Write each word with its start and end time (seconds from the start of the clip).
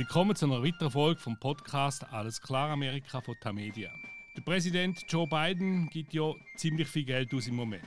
Willkommen 0.00 0.34
zu 0.34 0.46
einer 0.46 0.64
weiteren 0.64 0.90
Folge 0.90 1.20
vom 1.20 1.38
Podcast 1.38 2.10
Alles 2.10 2.40
klar 2.40 2.70
Amerika 2.70 3.20
von 3.20 3.36
Tamedia. 3.38 3.92
Der 4.34 4.40
Präsident 4.40 5.04
Joe 5.06 5.26
Biden 5.26 5.90
gibt 5.90 6.14
ja 6.14 6.32
ziemlich 6.56 6.88
viel 6.88 7.04
Geld 7.04 7.34
aus 7.34 7.46
im 7.46 7.56
Moment. 7.56 7.84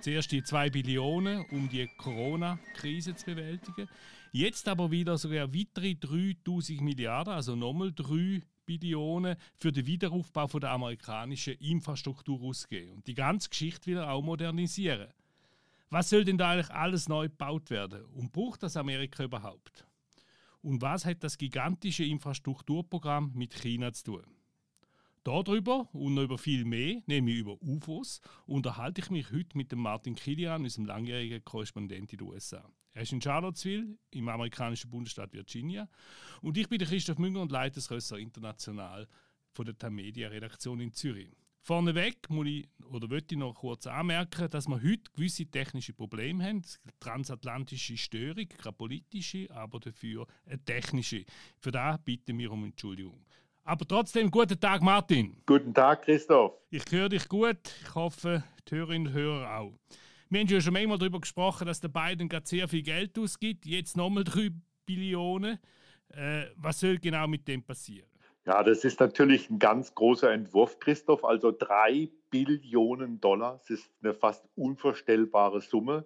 Zuerst 0.00 0.30
die 0.30 0.44
2 0.44 0.70
Billionen, 0.70 1.44
um 1.50 1.68
die 1.68 1.88
Corona-Krise 1.98 3.16
zu 3.16 3.26
bewältigen. 3.26 3.88
Jetzt 4.30 4.68
aber 4.68 4.92
wieder 4.92 5.18
sogar 5.18 5.52
weitere 5.52 5.96
3000 5.96 6.82
Milliarden, 6.82 7.34
also 7.34 7.56
nochmal 7.56 7.92
3 7.92 8.42
Billionen 8.64 9.34
für 9.56 9.72
den 9.72 9.86
Wiederaufbau 9.86 10.46
der 10.60 10.70
amerikanischen 10.70 11.54
Infrastruktur 11.54 12.40
ausgeben 12.42 12.92
und 12.92 13.08
die 13.08 13.14
ganze 13.14 13.48
Geschichte 13.48 13.90
wieder 13.90 14.08
auch 14.08 14.22
modernisieren. 14.22 15.08
Was 15.90 16.10
soll 16.10 16.24
denn 16.24 16.38
da 16.38 16.52
eigentlich 16.52 16.70
alles 16.70 17.08
neu 17.08 17.24
gebaut 17.24 17.70
werden 17.70 18.04
und 18.14 18.32
braucht 18.32 18.62
das 18.62 18.76
Amerika 18.76 19.24
überhaupt? 19.24 19.84
Und 20.62 20.82
was 20.82 21.04
hat 21.04 21.22
das 21.22 21.38
gigantische 21.38 22.04
Infrastrukturprogramm 22.04 23.32
mit 23.34 23.54
China 23.54 23.92
zu 23.92 24.04
tun? 24.04 24.26
Darüber 25.26 25.88
und 25.92 26.14
noch 26.14 26.22
über 26.22 26.38
viel 26.38 26.64
mehr, 26.64 27.02
nämlich 27.06 27.38
über 27.38 27.60
UFOs, 27.60 28.20
unterhalte 28.46 29.00
ich 29.00 29.10
mich 29.10 29.32
heute 29.32 29.56
mit 29.56 29.72
dem 29.72 29.80
Martin 29.80 30.14
Kilian, 30.14 30.62
unserem 30.62 30.86
langjährigen 30.86 31.44
Korrespondent 31.44 32.12
in 32.12 32.18
den 32.18 32.28
USA. 32.28 32.70
Er 32.92 33.02
ist 33.02 33.12
in 33.12 33.20
Charlottesville 33.20 33.98
im 34.12 34.28
amerikanischen 34.28 34.88
Bundesstaat 34.88 35.32
Virginia 35.32 35.88
und 36.40 36.56
ich 36.56 36.68
bin 36.68 36.78
der 36.78 36.88
Christoph 36.88 37.18
Münger 37.18 37.42
und 37.42 37.50
leite 37.52 37.74
das 37.74 37.90
Rösser 37.90 38.18
International 38.18 39.08
von 39.52 39.66
der 39.66 39.76
Tamedia 39.76 40.28
Redaktion 40.28 40.80
in 40.80 40.92
Zürich. 40.92 41.36
Vorneweg 41.66 42.30
muss 42.30 42.46
ich, 42.46 42.68
oder 42.92 43.08
möchte 43.08 43.34
ich 43.34 43.40
noch 43.40 43.52
kurz 43.52 43.88
anmerken, 43.88 44.48
dass 44.48 44.68
wir 44.68 44.76
heute 44.76 45.10
gewisse 45.12 45.46
technische 45.46 45.92
Probleme 45.92 46.44
haben. 46.44 46.62
Transatlantische 47.00 47.96
Störung, 47.96 48.46
keine 48.56 48.72
politische, 48.72 49.48
aber 49.50 49.80
dafür 49.80 50.28
eine 50.46 50.64
technische. 50.64 51.24
Für 51.58 51.72
das 51.72 51.98
bitten 52.04 52.38
wir 52.38 52.52
um 52.52 52.66
Entschuldigung. 52.66 53.18
Aber 53.64 53.84
trotzdem, 53.84 54.30
guten 54.30 54.60
Tag, 54.60 54.80
Martin. 54.80 55.42
Guten 55.44 55.74
Tag, 55.74 56.02
Christoph. 56.02 56.52
Ich 56.70 56.84
höre 56.88 57.08
dich 57.08 57.28
gut. 57.28 57.58
Ich 57.82 57.94
hoffe, 57.96 58.44
die 58.70 58.76
Hörerinnen 58.76 59.08
und 59.08 59.14
Hörer 59.14 59.58
auch. 59.58 59.72
Wir 60.28 60.42
haben 60.42 60.46
ja 60.46 60.60
schon 60.60 60.76
einmal 60.76 60.98
darüber 60.98 61.20
gesprochen, 61.20 61.66
dass 61.66 61.80
der 61.80 61.88
Biden 61.88 62.28
gerade 62.28 62.46
sehr 62.46 62.68
viel 62.68 62.82
Geld 62.82 63.18
ausgibt. 63.18 63.66
Jetzt 63.66 63.96
nochmal 63.96 64.22
3 64.22 64.50
Billionen. 64.86 65.58
Äh, 66.10 66.44
was 66.54 66.78
soll 66.78 66.98
genau 66.98 67.26
mit 67.26 67.48
dem 67.48 67.64
passieren? 67.64 68.08
Ja, 68.46 68.62
das 68.62 68.84
ist 68.84 69.00
natürlich 69.00 69.50
ein 69.50 69.58
ganz 69.58 69.96
großer 69.96 70.30
Entwurf, 70.30 70.78
Christoph. 70.78 71.24
Also 71.24 71.50
drei 71.50 72.08
Billionen 72.30 73.20
Dollar, 73.20 73.58
das 73.58 73.70
ist 73.70 73.90
eine 74.02 74.14
fast 74.14 74.44
unvorstellbare 74.54 75.60
Summe, 75.60 76.04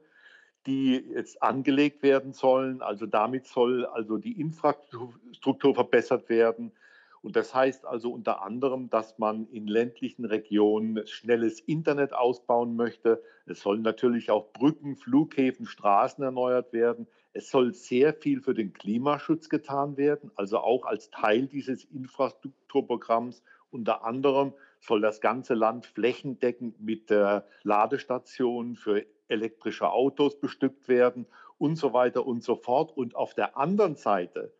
die 0.66 0.94
jetzt 0.94 1.42
angelegt 1.42 2.02
werden 2.02 2.32
sollen. 2.32 2.80
Also 2.80 3.04
damit 3.04 3.46
soll 3.46 3.84
also 3.84 4.16
die 4.16 4.40
Infrastruktur 4.40 5.74
verbessert 5.74 6.30
werden. 6.30 6.72
Und 7.20 7.36
das 7.36 7.54
heißt 7.54 7.84
also 7.84 8.10
unter 8.10 8.42
anderem, 8.42 8.88
dass 8.88 9.18
man 9.18 9.46
in 9.48 9.66
ländlichen 9.66 10.24
Regionen 10.24 11.06
schnelles 11.06 11.60
Internet 11.60 12.14
ausbauen 12.14 12.74
möchte. 12.74 13.22
Es 13.44 13.60
sollen 13.60 13.82
natürlich 13.82 14.30
auch 14.30 14.50
Brücken, 14.54 14.96
Flughäfen, 14.96 15.66
Straßen 15.66 16.24
erneuert 16.24 16.72
werden. 16.72 17.06
Es 17.32 17.50
soll 17.50 17.74
sehr 17.74 18.12
viel 18.12 18.40
für 18.40 18.54
den 18.54 18.72
Klimaschutz 18.72 19.48
getan 19.48 19.96
werden, 19.96 20.30
also 20.34 20.58
auch 20.58 20.84
als 20.84 21.10
Teil 21.10 21.46
dieses 21.46 21.84
Infrastrukturprogramms. 21.84 23.42
Unter 23.70 24.04
anderem 24.04 24.52
soll 24.80 25.00
das 25.00 25.20
ganze 25.20 25.54
Land 25.54 25.86
flächendeckend 25.86 26.80
mit 26.80 27.10
äh, 27.10 27.42
Ladestationen 27.62 28.74
für 28.74 29.06
elektrische 29.28 29.90
Autos 29.90 30.40
bestückt 30.40 30.88
werden 30.88 31.26
und 31.58 31.76
so 31.76 31.92
weiter 31.92 32.26
und 32.26 32.42
so 32.42 32.56
fort. 32.56 32.96
Und 32.96 33.14
auf 33.14 33.34
der 33.34 33.56
anderen 33.56 33.94
Seite 33.94 34.52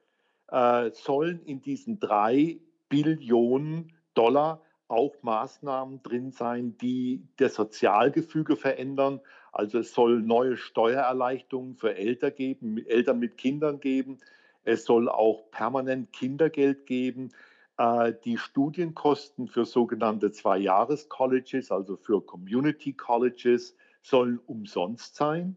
äh, 0.48 0.91
sollen 0.93 1.43
in 1.45 1.61
diesen 1.61 1.98
drei 1.98 2.61
Billionen 2.89 3.93
Dollar 4.15 4.63
auch 4.87 5.15
Maßnahmen 5.23 6.03
drin 6.03 6.33
sein, 6.33 6.77
die 6.79 7.27
das 7.36 7.55
Sozialgefüge 7.55 8.57
verändern. 8.57 9.20
Also 9.52 9.78
es 9.78 9.92
soll 9.92 10.20
neue 10.22 10.56
Steuererleichterungen 10.56 11.77
für 11.77 11.96
Eltern 11.96 12.34
geben, 12.34 12.78
Eltern 12.86 13.18
mit 13.18 13.36
Kindern 13.36 13.80
geben. 13.80 14.18
Es 14.64 14.84
soll 14.84 15.08
auch 15.08 15.50
permanent 15.50 16.12
Kindergeld 16.12 16.86
geben. 16.86 17.30
Äh, 17.78 18.12
die 18.24 18.38
Studienkosten 18.38 19.48
für 19.48 19.64
sogenannte 19.64 20.30
Zwei-Jahres-Colleges, 20.30 21.72
also 21.72 21.96
für 21.96 22.24
Community 22.24 22.92
Colleges, 22.92 23.77
sollen 24.02 24.38
umsonst 24.46 25.16
sein. 25.16 25.56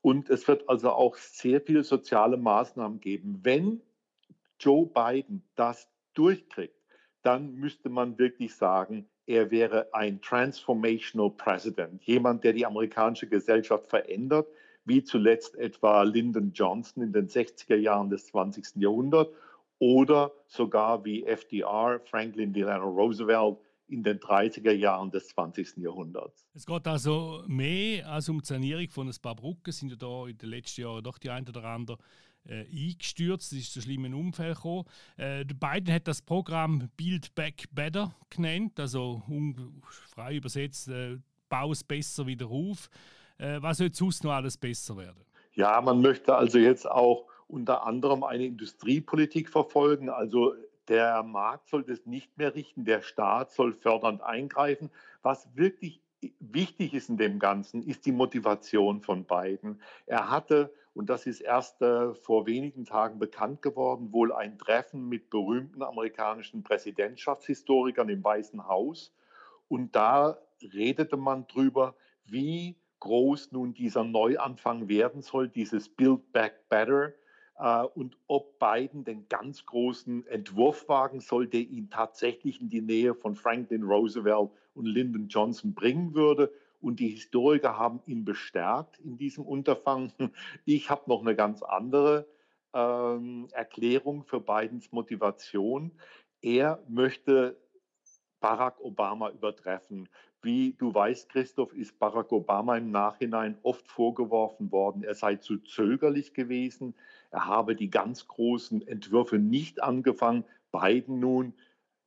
Und 0.00 0.30
es 0.30 0.46
wird 0.46 0.68
also 0.68 0.90
auch 0.90 1.16
sehr 1.16 1.60
viele 1.60 1.82
soziale 1.82 2.36
Maßnahmen 2.36 3.00
geben. 3.00 3.40
Wenn 3.42 3.82
Joe 4.60 4.86
Biden 4.86 5.42
das 5.56 5.88
durchkriegt, 6.14 6.80
dann 7.22 7.56
müsste 7.56 7.88
man 7.88 8.18
wirklich 8.18 8.54
sagen, 8.54 9.08
er 9.26 9.50
wäre 9.50 9.92
ein 9.92 10.20
Transformational 10.20 11.30
President, 11.30 12.02
jemand, 12.04 12.44
der 12.44 12.52
die 12.52 12.64
amerikanische 12.64 13.28
Gesellschaft 13.28 13.88
verändert, 13.88 14.48
wie 14.84 15.02
zuletzt 15.02 15.56
etwa 15.56 16.02
Lyndon 16.02 16.52
Johnson 16.54 17.02
in 17.02 17.12
den 17.12 17.28
60er 17.28 17.76
Jahren 17.76 18.08
des 18.08 18.26
20. 18.26 18.76
Jahrhunderts 18.76 19.32
oder 19.78 20.32
sogar 20.46 21.04
wie 21.04 21.24
FDR, 21.24 22.00
Franklin 22.04 22.52
Delano 22.52 22.88
Roosevelt 22.88 23.58
in 23.88 24.02
den 24.02 24.18
30er 24.18 24.72
Jahren 24.72 25.10
des 25.10 25.28
20. 25.28 25.76
Jahrhunderts. 25.78 26.46
Es 26.54 26.66
geht 26.66 26.86
also 26.86 27.44
mehr 27.46 28.08
als 28.08 28.28
um 28.28 28.40
die 28.40 28.46
Sanierung 28.46 28.88
von 28.90 29.08
ein 29.08 29.14
paar 29.22 29.36
Brücken, 29.36 29.72
sind 29.72 29.90
ja 29.90 29.96
da 29.96 30.26
in 30.26 30.36
den 30.36 30.50
letzten 30.50 30.82
Jahren 30.82 31.04
doch 31.04 31.18
die 31.18 31.30
ein 31.30 31.48
oder 31.48 31.64
andere 31.64 31.98
äh, 32.48 32.64
eingestürzt, 32.64 33.52
es 33.52 33.58
ist 33.58 33.72
zu 33.72 33.80
schlimmen 33.80 34.14
Unfall 34.14 34.54
gekommen. 34.54 34.84
Äh, 35.16 35.44
Biden 35.44 35.92
hat 35.92 36.08
das 36.08 36.22
Programm 36.22 36.88
Build 36.96 37.34
Back 37.34 37.64
Better 37.72 38.14
genannt, 38.30 38.78
also 38.78 39.22
frei 40.14 40.36
übersetzt, 40.36 40.88
äh, 40.88 41.18
bau 41.48 41.72
es 41.72 41.84
besser 41.84 42.26
wieder 42.26 42.46
auf. 42.46 42.88
Äh, 43.38 43.60
was 43.60 43.78
soll 43.78 43.92
sonst 43.92 44.24
noch 44.24 44.32
alles 44.32 44.56
besser 44.56 44.96
werden? 44.96 45.24
Ja, 45.54 45.80
man 45.80 46.00
möchte 46.00 46.34
also 46.34 46.58
jetzt 46.58 46.88
auch 46.88 47.26
unter 47.48 47.86
anderem 47.86 48.24
eine 48.24 48.44
Industriepolitik 48.44 49.48
verfolgen, 49.48 50.10
also 50.10 50.54
der 50.88 51.22
Markt 51.22 51.68
soll 51.68 51.84
das 51.84 52.06
nicht 52.06 52.36
mehr 52.38 52.54
richten, 52.54 52.84
der 52.84 53.02
Staat 53.02 53.50
soll 53.52 53.72
fördernd 53.72 54.22
eingreifen. 54.22 54.90
Was 55.22 55.48
wirklich 55.56 56.00
wichtig 56.40 56.94
ist 56.94 57.08
in 57.08 57.16
dem 57.16 57.38
Ganzen, 57.38 57.82
ist 57.82 58.06
die 58.06 58.12
Motivation 58.12 59.00
von 59.00 59.24
beiden. 59.24 59.80
Er 60.06 60.30
hatte, 60.30 60.72
und 60.94 61.10
das 61.10 61.26
ist 61.26 61.40
erst 61.40 61.82
äh, 61.82 62.14
vor 62.14 62.46
wenigen 62.46 62.84
Tagen 62.84 63.18
bekannt 63.18 63.62
geworden, 63.62 64.12
wohl 64.12 64.32
ein 64.32 64.58
Treffen 64.58 65.08
mit 65.08 65.30
berühmten 65.30 65.82
amerikanischen 65.82 66.62
Präsidentschaftshistorikern 66.62 68.08
im 68.08 68.24
Weißen 68.24 68.66
Haus. 68.66 69.12
Und 69.68 69.94
da 69.94 70.38
redete 70.62 71.16
man 71.16 71.46
drüber, 71.46 71.94
wie 72.24 72.76
groß 73.00 73.52
nun 73.52 73.74
dieser 73.74 74.04
Neuanfang 74.04 74.88
werden 74.88 75.22
soll, 75.22 75.48
dieses 75.48 75.88
Build 75.88 76.32
Back 76.32 76.68
Better 76.68 77.12
und 77.58 78.18
ob 78.26 78.58
Biden 78.58 79.04
den 79.04 79.28
ganz 79.28 79.64
großen 79.64 80.26
Entwurf 80.26 80.88
wagen 80.88 81.20
soll, 81.20 81.46
der 81.46 81.60
ihn 81.60 81.88
tatsächlich 81.88 82.60
in 82.60 82.68
die 82.68 82.82
Nähe 82.82 83.14
von 83.14 83.34
Franklin 83.34 83.82
Roosevelt 83.82 84.50
und 84.74 84.86
Lyndon 84.86 85.28
Johnson 85.28 85.74
bringen 85.74 86.14
würde. 86.14 86.52
Und 86.82 87.00
die 87.00 87.08
Historiker 87.08 87.78
haben 87.78 88.00
ihn 88.06 88.24
bestärkt 88.24 88.98
in 89.00 89.16
diesem 89.16 89.44
Unterfangen. 89.44 90.12
Ich 90.66 90.90
habe 90.90 91.08
noch 91.08 91.22
eine 91.22 91.34
ganz 91.34 91.62
andere 91.62 92.26
ähm, 92.74 93.48
Erklärung 93.52 94.24
für 94.24 94.40
Bidens 94.40 94.92
Motivation. 94.92 95.92
Er 96.42 96.82
möchte 96.88 97.56
Barack 98.40 98.78
Obama 98.80 99.30
übertreffen. 99.30 100.08
Wie 100.46 100.76
du 100.78 100.94
weißt, 100.94 101.28
Christoph, 101.28 101.72
ist 101.72 101.98
Barack 101.98 102.30
Obama 102.30 102.76
im 102.76 102.92
Nachhinein 102.92 103.58
oft 103.64 103.88
vorgeworfen 103.88 104.70
worden, 104.70 105.02
er 105.02 105.16
sei 105.16 105.34
zu 105.34 105.58
zögerlich 105.58 106.34
gewesen, 106.34 106.94
er 107.32 107.46
habe 107.46 107.74
die 107.74 107.90
ganz 107.90 108.28
großen 108.28 108.86
Entwürfe 108.86 109.40
nicht 109.40 109.82
angefangen. 109.82 110.44
Biden 110.70 111.18
nun, 111.18 111.52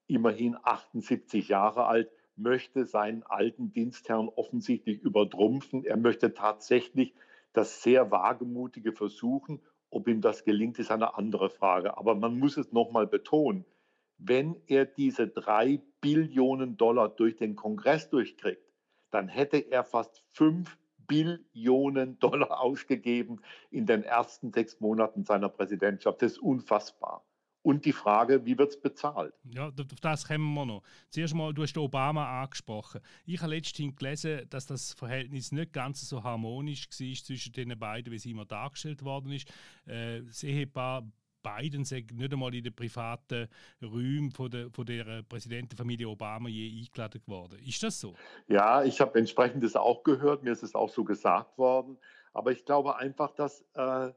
immerhin 0.08 0.56
78 0.64 1.50
Jahre 1.50 1.88
alt, 1.88 2.10
möchte 2.38 2.86
seinen 2.86 3.24
alten 3.24 3.74
Dienstherrn 3.74 4.30
offensichtlich 4.30 5.02
übertrumpfen. 5.02 5.84
Er 5.84 5.98
möchte 5.98 6.34
tatsächlich 6.34 7.14
das 7.52 7.84
sehr 7.84 8.10
wagemutige 8.10 8.94
versuchen. 8.94 9.60
Ob 9.90 10.08
ihm 10.08 10.22
das 10.22 10.46
gelingt, 10.46 10.80
ist 10.80 10.92
eine 10.92 11.18
andere 11.18 11.50
Frage. 11.50 11.98
Aber 11.98 12.16
man 12.16 12.40
muss 12.40 12.56
es 12.56 12.72
nochmal 12.72 13.06
betonen 13.06 13.66
wenn 14.20 14.58
er 14.68 14.86
diese 14.86 15.28
drei 15.28 15.82
Billionen 16.02 16.78
Dollar 16.78 17.10
durch 17.10 17.38
den 17.38 17.56
Kongress 17.56 18.10
durchkriegt, 18.10 18.62
dann 19.12 19.28
hätte 19.28 19.58
er 19.58 19.84
fast 19.84 20.24
fünf 20.32 20.78
Billionen 21.08 22.20
Dollar 22.20 22.60
ausgegeben 22.62 23.42
in 23.72 23.86
den 23.86 24.04
ersten 24.04 24.52
sechs 24.54 24.80
Monaten 24.80 25.26
seiner 25.26 25.50
Präsidentschaft. 25.50 26.22
Das 26.22 26.34
ist 26.34 26.40
unfassbar. 26.40 27.26
Und 27.62 27.84
die 27.84 27.92
Frage, 27.92 28.46
wie 28.46 28.58
wird 28.58 28.70
es 28.70 28.82
bezahlt? 28.82 29.34
Ja, 29.44 29.68
auf 29.68 30.00
das 30.02 30.26
kommen 30.26 30.54
wir 30.54 30.66
noch. 30.66 30.82
Zuerst 31.10 31.36
mal, 31.36 31.54
du 31.54 31.64
hast 31.64 31.78
Obama 31.78 32.42
angesprochen. 32.42 33.02
Ich 33.26 33.42
habe 33.42 33.54
letztens 33.54 33.96
gelesen, 33.98 34.48
dass 34.50 34.66
das 34.66 34.94
Verhältnis 34.94 35.52
nicht 35.52 35.74
ganz 35.74 36.08
so 36.08 36.24
harmonisch 36.24 36.88
war 36.88 37.16
zwischen 37.16 37.52
den 37.52 37.78
beiden, 37.78 38.14
wie 38.14 38.16
es 38.16 38.26
immer 38.26 38.46
dargestellt 38.46 39.04
worden 39.04 39.34
ist. 39.34 39.52
Äh, 39.86 40.22
das 40.22 40.44
Ehepaar 40.44 41.04
Biden 41.42 41.86
sei 41.86 42.06
nicht 42.14 42.34
einmal 42.34 42.54
in 42.54 42.64
den 42.64 42.74
privaten 42.74 43.48
Räumen 43.82 44.32
von 44.32 44.50
der, 44.50 44.70
von 44.72 44.86
der 44.86 45.24
Präsidentenfamilie 45.24 46.08
Obama 46.08 46.50
je 46.50 46.82
eingeladen 46.82 47.22
geworden. 47.26 47.60
Ist 47.66 47.82
das 47.84 48.00
so? 48.00 48.16
Ja, 48.48 48.84
ich 48.84 49.02
habe 49.02 49.18
entsprechendes 49.20 49.76
auch 49.76 50.04
gehört, 50.04 50.44
mir 50.44 50.52
ist 50.52 50.64
es 50.64 50.76
auch 50.76 50.90
so 50.90 51.04
gesagt 51.04 51.58
worden. 51.58 51.98
Aber 52.34 52.52
ich 52.52 52.66
glaube 52.66 52.98
einfach, 52.98 53.32
dass 53.32 53.66
äh, 53.74 54.12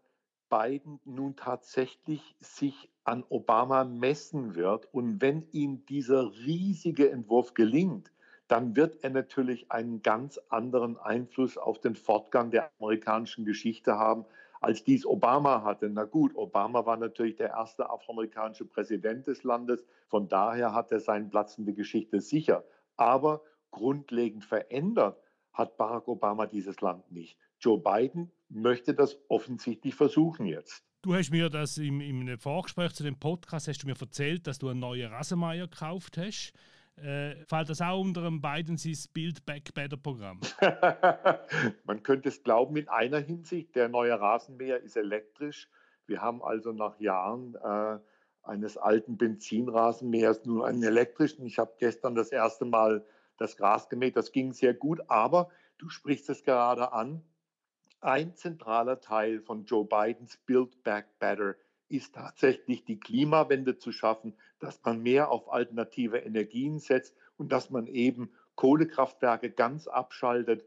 Biden 0.51 1.01
nun 1.05 1.35
tatsächlich 1.35 2.21
sich 2.41 2.91
an 3.05 3.25
Obama 3.31 3.85
messen 3.85 4.55
wird. 4.55 4.87
Und 4.93 5.23
wenn 5.23 5.47
ihm 5.53 5.87
dieser 5.87 6.31
riesige 6.45 7.11
Entwurf 7.11 7.55
gelingt, 7.55 8.13
dann 8.49 8.77
wird 8.77 9.03
er 9.03 9.11
natürlich 9.11 9.73
einen 9.73 10.03
ganz 10.03 10.39
anderen 10.51 10.99
Einfluss 10.99 11.57
auf 11.57 11.81
den 11.81 11.97
Fortgang 11.97 12.51
der 12.51 12.71
amerikanischen 12.79 13.47
Geschichte 13.47 13.99
haben, 13.99 14.27
als 14.63 14.85
dies 14.85 15.05
Obama 15.05 15.63
hatte. 15.65 15.91
Na 15.91 16.05
gut, 16.05 16.35
Obama 16.37 16.87
war 16.87 16.97
natürlich 16.97 17.37
der 17.37 17.51
erste 17.51 17.91
afroamerikanische 17.91 18.65
Präsident 18.65 19.27
des 19.27 19.43
Landes. 19.43 19.85
Von 20.09 20.29
daher 20.29 20.73
hat 20.73 20.93
er 20.93 21.01
seinen 21.01 21.31
Platz 21.31 21.59
in 21.59 21.67
der 21.67 21.75
Geschichte 21.75 22.21
sicher. 22.21 22.65
Aber 22.97 23.43
grundlegend 23.73 24.45
verändert 24.45 25.21
hat 25.53 25.77
Barack 25.77 26.09
Obama 26.09 26.47
dieses 26.47 26.81
Land 26.81 27.11
nicht. 27.11 27.37
Joe 27.59 27.79
Biden 27.79 28.31
möchte 28.49 28.95
das 28.95 29.19
offensichtlich 29.29 29.95
versuchen 29.95 30.47
jetzt. 30.47 30.85
Du 31.03 31.15
hast 31.15 31.33
mir 31.33 31.51
das 31.51 31.79
im, 31.79 32.01
im 32.01 32.39
Vorgespräch 32.39 32.93
zu 32.93 33.03
dem 33.03 33.19
Podcast 33.19 33.67
hast 33.67 33.83
du 33.83 33.89
mir 33.89 33.97
erzählt, 34.01 34.47
dass 34.47 34.59
du 34.59 34.69
einen 34.69 34.81
neuen 34.81 35.11
Rasenmeier 35.11 35.67
gekauft 35.67 36.17
hast. 36.17 36.53
Äh, 36.97 37.45
fällt 37.47 37.69
das 37.69 37.81
auch 37.81 38.01
unter 38.01 38.23
dem 38.23 38.41
Biden 38.41 38.79
Build 39.13 39.45
Back 39.47 39.73
Better 39.75 39.97
Programm? 39.97 40.41
Man 41.85 42.03
könnte 42.03 42.29
es 42.29 42.43
glauben 42.43 42.77
in 42.77 42.89
einer 42.89 43.19
Hinsicht. 43.19 43.75
Der 43.75 43.89
neue 43.89 44.19
Rasenmäher 44.21 44.81
ist 44.81 44.97
elektrisch. 44.97 45.69
Wir 46.07 46.21
haben 46.21 46.43
also 46.43 46.73
nach 46.73 47.01
Jahren 47.01 47.55
äh, 47.55 47.99
eines 48.43 48.77
alten 48.77 49.17
Benzinrasenmähers 49.17 50.45
nun 50.45 50.63
einen 50.63 50.83
elektrischen. 50.83 51.47
Ich 51.47 51.59
habe 51.59 51.73
gestern 51.79 52.15
das 52.15 52.31
erste 52.31 52.65
Mal 52.65 53.05
das 53.39 53.57
Gras 53.57 53.89
gemäht. 53.89 54.17
Das 54.17 54.33
ging 54.33 54.53
sehr 54.53 54.75
gut. 54.75 55.01
Aber 55.09 55.49
du 55.79 55.89
sprichst 55.89 56.29
es 56.29 56.45
gerade 56.45 56.93
an. 56.93 57.25
Ein 58.01 58.35
zentraler 58.35 59.01
Teil 59.01 59.41
von 59.41 59.65
Joe 59.65 59.85
Bidens 59.85 60.37
Build 60.39 60.83
Back 60.83 61.19
Better 61.19 61.55
ist 61.93 62.15
tatsächlich 62.15 62.85
die 62.85 62.99
Klimawende 62.99 63.77
zu 63.77 63.93
schaffen, 63.93 64.35
dass 64.59 64.83
man 64.83 65.03
mehr 65.03 65.31
auf 65.31 65.53
alternative 65.53 66.19
Energien 66.19 66.79
setzt 66.79 67.15
und 67.37 67.53
dass 67.53 67.71
man 67.71 67.87
eben 67.87 68.33
Kohlekraftwerke 68.55 69.51
ganz 69.51 69.87
abschaltet 69.87 70.65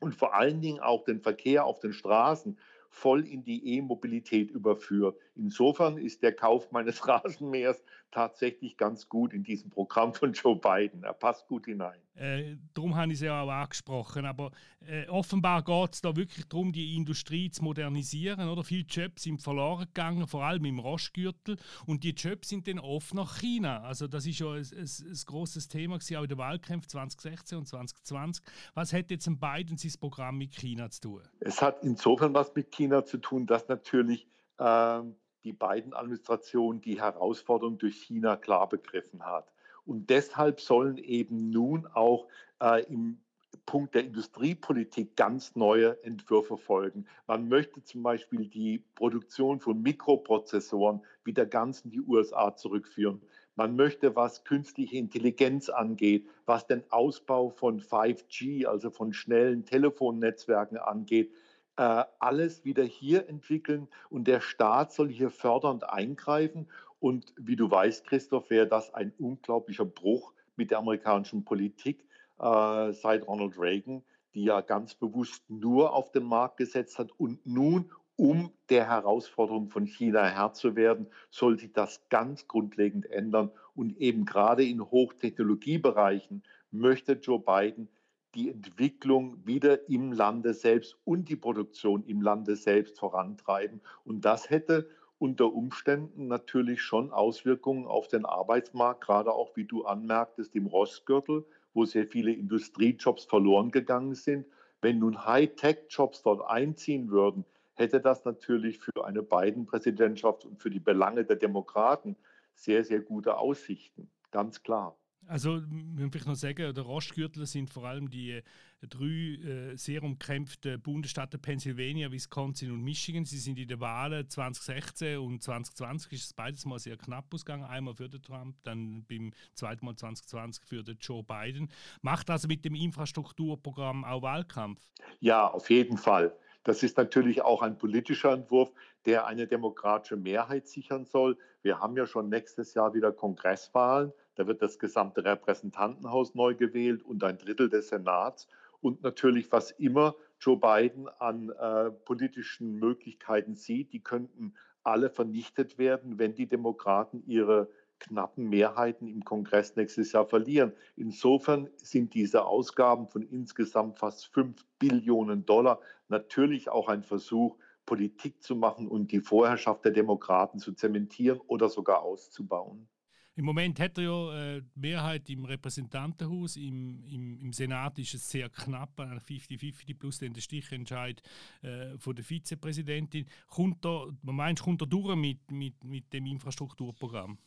und 0.00 0.14
vor 0.14 0.34
allen 0.34 0.60
Dingen 0.60 0.80
auch 0.80 1.04
den 1.04 1.20
Verkehr 1.20 1.64
auf 1.64 1.80
den 1.80 1.92
Straßen 1.92 2.58
voll 2.88 3.26
in 3.26 3.42
die 3.42 3.76
E-Mobilität 3.76 4.50
überführt. 4.50 5.18
Insofern 5.36 5.98
ist 5.98 6.22
der 6.22 6.32
Kauf 6.32 6.70
meines 6.70 7.06
Rasenmähers 7.08 7.82
tatsächlich 8.14 8.76
ganz 8.76 9.08
gut 9.08 9.32
in 9.32 9.42
diesem 9.42 9.70
Programm 9.70 10.14
von 10.14 10.32
Joe 10.32 10.56
Biden. 10.56 11.02
Er 11.02 11.14
passt 11.14 11.48
gut 11.48 11.64
hinein. 11.66 11.98
Äh, 12.14 12.56
darum 12.72 12.94
habe 12.94 13.08
ich 13.08 13.14
es 13.14 13.22
ja 13.22 13.42
auch 13.42 13.50
angesprochen. 13.50 14.24
Aber 14.24 14.52
äh, 14.86 15.08
offenbar 15.08 15.64
geht 15.64 15.94
es 15.94 16.00
da 16.00 16.14
wirklich 16.14 16.46
darum, 16.46 16.72
die 16.72 16.96
Industrie 16.96 17.50
zu 17.50 17.64
modernisieren. 17.64 18.48
Oder? 18.48 18.62
Viele 18.62 18.84
Jobs 18.84 19.24
sind 19.24 19.42
verloren 19.42 19.86
gegangen, 19.86 20.28
vor 20.28 20.44
allem 20.44 20.64
im 20.64 20.78
Rostgürtel. 20.78 21.56
Und 21.86 22.04
die 22.04 22.10
Jobs 22.10 22.50
sind 22.50 22.68
dann 22.68 22.78
oft 22.78 23.14
nach 23.14 23.40
China. 23.40 23.82
Also 23.82 24.06
das 24.06 24.26
ist 24.26 24.38
ja 24.38 24.52
ein, 24.52 24.62
ein, 24.62 24.84
ein 24.84 25.20
großes 25.26 25.66
Thema 25.66 25.98
gewesen, 25.98 26.16
auch 26.16 26.22
in 26.22 26.28
den 26.28 26.38
Wahlkämpfen 26.38 26.88
2016 26.88 27.58
und 27.58 27.66
2020. 27.66 28.44
Was 28.74 28.92
hat 28.92 29.10
jetzt 29.10 29.26
ein 29.26 29.40
Biden 29.40 29.76
sein 29.76 29.92
Programm 29.98 30.38
mit 30.38 30.54
China 30.54 30.88
zu 30.90 31.00
tun? 31.00 31.22
Es 31.40 31.60
hat 31.60 31.82
insofern 31.82 32.32
was 32.32 32.54
mit 32.54 32.70
China 32.70 33.04
zu 33.04 33.18
tun, 33.18 33.46
dass 33.46 33.66
natürlich 33.66 34.28
ähm, 34.60 35.16
die 35.44 35.52
beiden 35.52 35.94
Administrationen 35.94 36.80
die 36.80 37.00
Herausforderung 37.00 37.78
durch 37.78 37.96
China 37.96 38.36
klar 38.36 38.68
begriffen 38.68 39.24
hat. 39.24 39.52
Und 39.86 40.08
deshalb 40.10 40.60
sollen 40.60 40.96
eben 40.96 41.50
nun 41.50 41.86
auch 41.86 42.26
äh, 42.60 42.82
im 42.84 43.18
Punkt 43.66 43.94
der 43.94 44.04
Industriepolitik 44.04 45.16
ganz 45.16 45.54
neue 45.56 46.02
Entwürfe 46.02 46.56
folgen. 46.56 47.06
Man 47.26 47.48
möchte 47.48 47.82
zum 47.82 48.02
Beispiel 48.02 48.46
die 48.46 48.84
Produktion 48.94 49.60
von 49.60 49.80
Mikroprozessoren 49.80 51.02
wieder 51.24 51.46
ganz 51.46 51.80
in 51.82 51.90
die 51.90 52.00
USA 52.00 52.56
zurückführen. 52.56 53.22
Man 53.56 53.76
möchte, 53.76 54.16
was 54.16 54.44
künstliche 54.44 54.96
Intelligenz 54.96 55.68
angeht, 55.68 56.28
was 56.44 56.66
den 56.66 56.82
Ausbau 56.90 57.50
von 57.50 57.80
5G, 57.80 58.66
also 58.66 58.90
von 58.90 59.12
schnellen 59.12 59.64
Telefonnetzwerken 59.64 60.76
angeht, 60.76 61.32
alles 61.76 62.64
wieder 62.64 62.84
hier 62.84 63.28
entwickeln 63.28 63.88
und 64.10 64.28
der 64.28 64.40
Staat 64.40 64.92
soll 64.92 65.08
hier 65.08 65.30
fördernd 65.30 65.88
eingreifen. 65.88 66.68
Und 67.00 67.34
wie 67.36 67.56
du 67.56 67.70
weißt, 67.70 68.06
Christoph, 68.06 68.48
wäre 68.50 68.66
das 68.66 68.94
ein 68.94 69.12
unglaublicher 69.18 69.84
Bruch 69.84 70.32
mit 70.56 70.70
der 70.70 70.78
amerikanischen 70.78 71.44
Politik 71.44 72.06
äh, 72.38 72.92
seit 72.92 73.26
Ronald 73.26 73.58
Reagan, 73.58 74.02
die 74.34 74.44
ja 74.44 74.60
ganz 74.60 74.94
bewusst 74.94 75.42
nur 75.48 75.92
auf 75.92 76.12
den 76.12 76.24
Markt 76.24 76.56
gesetzt 76.56 76.98
hat 76.98 77.10
und 77.18 77.44
nun 77.44 77.90
um 78.16 78.52
der 78.68 78.88
Herausforderung 78.88 79.68
von 79.68 79.86
China 79.86 80.24
Herr 80.26 80.52
zu 80.52 80.76
werden, 80.76 81.08
soll 81.30 81.58
sich 81.58 81.72
das 81.72 82.00
ganz 82.10 82.46
grundlegend 82.46 83.10
ändern. 83.10 83.50
Und 83.74 83.96
eben 83.98 84.24
gerade 84.24 84.64
in 84.64 84.80
Hochtechnologiebereichen 84.80 86.44
möchte 86.70 87.14
Joe 87.14 87.40
Biden 87.40 87.88
die 88.34 88.50
Entwicklung 88.50 89.46
wieder 89.46 89.88
im 89.88 90.12
Lande 90.12 90.54
selbst 90.54 90.96
und 91.04 91.28
die 91.28 91.36
Produktion 91.36 92.04
im 92.04 92.20
Lande 92.20 92.56
selbst 92.56 92.98
vorantreiben. 92.98 93.80
Und 94.04 94.24
das 94.24 94.50
hätte 94.50 94.88
unter 95.18 95.52
Umständen 95.52 96.26
natürlich 96.26 96.82
schon 96.82 97.12
Auswirkungen 97.12 97.86
auf 97.86 98.08
den 98.08 98.26
Arbeitsmarkt, 98.26 99.04
gerade 99.04 99.32
auch, 99.32 99.56
wie 99.56 99.64
du 99.64 99.84
anmerktest, 99.84 100.54
im 100.54 100.66
Rostgürtel, 100.66 101.44
wo 101.72 101.84
sehr 101.84 102.06
viele 102.06 102.32
Industriejobs 102.32 103.24
verloren 103.24 103.70
gegangen 103.70 104.14
sind. 104.14 104.46
Wenn 104.80 104.98
nun 104.98 105.24
High-Tech-Jobs 105.24 106.22
dort 106.22 106.48
einziehen 106.48 107.10
würden, 107.10 107.44
hätte 107.74 108.00
das 108.00 108.24
natürlich 108.24 108.78
für 108.78 109.04
eine 109.04 109.22
Biden-Präsidentschaft 109.22 110.44
und 110.44 110.60
für 110.60 110.70
die 110.70 110.80
Belange 110.80 111.24
der 111.24 111.36
Demokraten 111.36 112.16
sehr, 112.54 112.84
sehr 112.84 113.00
gute 113.00 113.38
Aussichten. 113.38 114.10
Ganz 114.30 114.62
klar. 114.62 114.96
Also, 115.28 115.62
wir 115.68 116.10
vielleicht 116.10 116.26
noch 116.26 116.34
sagen, 116.34 116.74
der 116.74 116.84
Rostgürtel 116.84 117.46
sind 117.46 117.70
vor 117.70 117.84
allem 117.84 118.10
die 118.10 118.32
äh, 118.32 118.42
drei 118.88 119.04
äh, 119.04 119.76
sehr 119.76 120.02
umkämpften 120.02 120.80
Bundesstaaten 120.80 121.40
Pennsylvania, 121.40 122.10
Wisconsin 122.10 122.70
und 122.70 122.82
Michigan. 122.82 123.24
Sie 123.24 123.38
sind 123.38 123.58
in 123.58 123.68
den 123.68 123.80
Wahlen 123.80 124.28
2016 124.28 125.18
und 125.18 125.42
2020 125.42 126.12
ist 126.12 126.24
es 126.24 126.32
beides 126.32 126.66
mal 126.66 126.78
sehr 126.78 126.96
knapp 126.96 127.32
ausgegangen. 127.32 127.64
Einmal 127.64 127.94
für 127.94 128.08
den 128.08 128.22
Trump, 128.22 128.56
dann 128.64 129.04
beim 129.08 129.32
zweiten 129.54 129.86
Mal 129.86 129.96
2020 129.96 130.64
für 130.64 130.82
den 130.82 130.98
Joe 131.00 131.22
Biden. 131.22 131.70
Macht 132.02 132.30
also 132.30 132.48
mit 132.48 132.64
dem 132.64 132.74
Infrastrukturprogramm 132.74 134.04
auch 134.04 134.22
Wahlkampf? 134.22 134.80
Ja, 135.20 135.46
auf 135.46 135.70
jeden 135.70 135.98
Fall. 135.98 136.36
Das 136.64 136.82
ist 136.82 136.96
natürlich 136.96 137.42
auch 137.42 137.62
ein 137.62 137.76
politischer 137.76 138.32
Entwurf, 138.32 138.72
der 139.04 139.26
eine 139.26 139.46
demokratische 139.46 140.16
Mehrheit 140.16 140.66
sichern 140.66 141.04
soll. 141.04 141.36
Wir 141.62 141.78
haben 141.78 141.96
ja 141.96 142.06
schon 142.06 142.30
nächstes 142.30 142.74
Jahr 142.74 142.94
wieder 142.94 143.12
Kongresswahlen. 143.12 144.12
Da 144.34 144.46
wird 144.46 144.62
das 144.62 144.78
gesamte 144.78 145.24
Repräsentantenhaus 145.24 146.34
neu 146.34 146.54
gewählt 146.54 147.02
und 147.02 147.22
ein 147.24 147.38
Drittel 147.38 147.68
des 147.68 147.88
Senats. 147.88 148.48
Und 148.80 149.02
natürlich, 149.02 149.50
was 149.50 149.70
immer 149.70 150.14
Joe 150.40 150.58
Biden 150.58 151.08
an 151.18 151.50
äh, 151.50 151.90
politischen 151.90 152.74
Möglichkeiten 152.74 153.54
sieht, 153.54 153.92
die 153.92 154.02
könnten 154.02 154.54
alle 154.82 155.08
vernichtet 155.08 155.78
werden, 155.78 156.18
wenn 156.18 156.34
die 156.34 156.46
Demokraten 156.46 157.22
ihre 157.26 157.70
knappen 157.98 158.48
Mehrheiten 158.48 159.06
im 159.06 159.24
Kongress 159.24 159.76
nächstes 159.76 160.12
Jahr 160.12 160.26
verlieren. 160.26 160.72
Insofern 160.96 161.70
sind 161.76 162.12
diese 162.14 162.44
Ausgaben 162.44 163.08
von 163.08 163.22
insgesamt 163.22 163.98
fast 163.98 164.26
5 164.34 164.64
Billionen 164.78 165.46
Dollar 165.46 165.80
natürlich 166.08 166.68
auch 166.68 166.88
ein 166.88 167.02
Versuch, 167.02 167.56
Politik 167.86 168.42
zu 168.42 168.56
machen 168.56 168.88
und 168.88 169.12
die 169.12 169.20
Vorherrschaft 169.20 169.84
der 169.84 169.92
Demokraten 169.92 170.58
zu 170.58 170.72
zementieren 170.72 171.40
oder 171.46 171.68
sogar 171.68 172.02
auszubauen. 172.02 172.88
Im 173.36 173.46
Moment 173.46 173.80
hat 173.80 173.98
er 173.98 174.04
ja 174.04 174.56
äh, 174.56 174.62
die 174.62 174.80
Mehrheit 174.80 175.28
im 175.28 175.44
Repräsentantenhaus, 175.44 176.56
im, 176.56 177.02
im, 177.04 177.40
im 177.40 177.52
Senat 177.52 177.98
ist 177.98 178.14
es 178.14 178.30
sehr 178.30 178.48
knapp, 178.48 178.98
50-50 178.98 179.98
plus 179.98 180.20
den 180.20 180.36
Stichentscheid 180.36 181.20
äh, 181.62 181.98
von 181.98 182.14
der 182.14 182.24
Vizepräsidentin. 182.24 183.26
Kommt 183.48 183.84
er, 183.84 184.12
man 184.22 184.36
meint, 184.36 184.62
kommt 184.62 184.82
er 184.82 184.86
durch 184.86 185.16
mit, 185.16 185.50
mit, 185.50 185.82
mit 185.82 186.12
dem 186.12 186.26
Infrastrukturprogramm? 186.26 187.38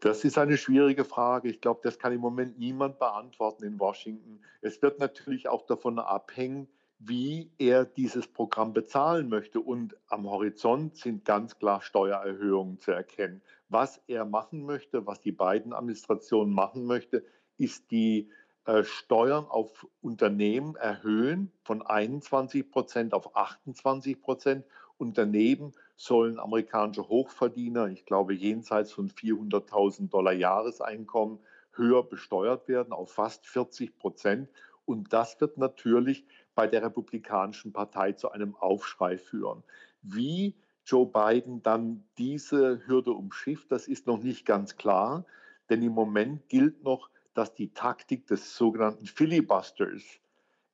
Das 0.00 0.24
ist 0.24 0.36
eine 0.36 0.56
schwierige 0.56 1.04
Frage. 1.04 1.48
Ich 1.48 1.60
glaube, 1.60 1.80
das 1.84 1.98
kann 1.98 2.12
im 2.12 2.20
Moment 2.20 2.58
niemand 2.58 2.98
beantworten 2.98 3.64
in 3.64 3.78
Washington. 3.78 4.40
Es 4.62 4.82
wird 4.82 4.98
natürlich 4.98 5.48
auch 5.48 5.66
davon 5.66 6.00
abhängen, 6.00 6.68
wie 6.98 7.52
er 7.58 7.84
dieses 7.84 8.26
Programm 8.26 8.72
bezahlen 8.72 9.28
möchte. 9.28 9.60
Und 9.60 9.96
am 10.08 10.28
Horizont 10.28 10.96
sind 10.96 11.24
ganz 11.24 11.58
klar 11.58 11.82
Steuererhöhungen 11.82 12.80
zu 12.80 12.90
erkennen. 12.90 13.42
Was 13.68 14.00
er 14.06 14.24
machen 14.24 14.64
möchte, 14.64 15.06
was 15.06 15.20
die 15.20 15.32
beiden 15.32 15.72
Administrationen 15.72 16.54
machen 16.54 16.86
möchte, 16.86 17.24
ist 17.58 17.90
die 17.90 18.30
äh, 18.64 18.84
Steuern 18.84 19.46
auf 19.46 19.86
Unternehmen 20.00 20.76
erhöhen 20.76 21.52
von 21.62 21.82
21 21.82 22.70
Prozent 22.70 23.14
auf 23.14 23.34
28 23.36 24.20
Prozent 24.20 24.64
Und 24.98 25.16
daneben 25.16 25.72
sollen 25.96 26.38
amerikanische 26.38 27.08
Hochverdiener, 27.08 27.86
ich 27.88 28.04
glaube 28.04 28.34
jenseits 28.34 28.92
von 28.92 29.10
400.000 29.10 30.10
Dollar 30.10 30.32
Jahreseinkommen, 30.32 31.38
höher 31.72 32.02
besteuert 32.02 32.68
werden 32.68 32.92
auf 32.92 33.12
fast 33.12 33.46
40 33.46 33.96
Prozent. 33.96 34.48
Und 34.84 35.12
das 35.12 35.40
wird 35.40 35.56
natürlich 35.56 36.26
bei 36.54 36.66
der 36.66 36.82
Republikanischen 36.82 37.72
Partei 37.72 38.12
zu 38.12 38.30
einem 38.30 38.56
Aufschrei 38.56 39.18
führen. 39.18 39.62
Wie 40.02 40.56
Joe 40.88 41.06
Biden 41.06 41.62
dann 41.62 42.02
diese 42.16 42.86
Hürde 42.86 43.12
umschifft, 43.12 43.70
das 43.70 43.88
ist 43.88 44.06
noch 44.06 44.22
nicht 44.22 44.46
ganz 44.46 44.76
klar, 44.76 45.26
denn 45.68 45.82
im 45.82 45.92
Moment 45.92 46.48
gilt 46.48 46.82
noch, 46.82 47.10
dass 47.34 47.54
die 47.54 47.74
Taktik 47.74 48.26
des 48.26 48.56
sogenannten 48.56 49.04
Filibusters 49.04 50.02